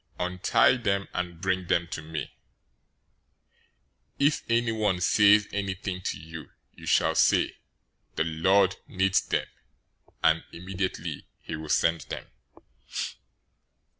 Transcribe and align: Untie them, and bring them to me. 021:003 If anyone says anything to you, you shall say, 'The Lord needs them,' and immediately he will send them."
Untie 0.19 0.77
them, 0.77 1.07
and 1.13 1.39
bring 1.39 1.67
them 1.67 1.87
to 1.89 2.01
me. 2.01 2.33
021:003 4.19 4.27
If 4.27 4.43
anyone 4.49 4.99
says 4.99 5.47
anything 5.53 6.01
to 6.05 6.17
you, 6.19 6.49
you 6.73 6.87
shall 6.87 7.13
say, 7.13 7.57
'The 8.15 8.23
Lord 8.23 8.77
needs 8.87 9.21
them,' 9.21 9.45
and 10.23 10.43
immediately 10.51 11.27
he 11.43 11.55
will 11.55 11.69
send 11.69 12.01
them." 12.09 12.25